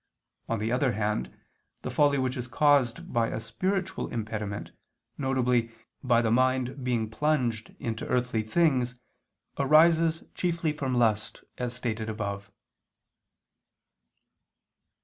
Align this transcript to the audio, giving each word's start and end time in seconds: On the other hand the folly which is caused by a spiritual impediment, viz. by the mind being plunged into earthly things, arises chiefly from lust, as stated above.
On 0.49 0.57
the 0.57 0.71
other 0.71 0.93
hand 0.93 1.31
the 1.83 1.91
folly 1.91 2.17
which 2.17 2.35
is 2.35 2.47
caused 2.47 3.13
by 3.13 3.27
a 3.27 3.39
spiritual 3.39 4.07
impediment, 4.07 4.71
viz. 5.19 5.69
by 6.03 6.23
the 6.23 6.31
mind 6.31 6.83
being 6.83 7.07
plunged 7.07 7.75
into 7.77 8.07
earthly 8.07 8.41
things, 8.41 8.99
arises 9.59 10.23
chiefly 10.33 10.73
from 10.73 10.95
lust, 10.95 11.43
as 11.59 11.75
stated 11.75 12.09
above. 12.09 12.49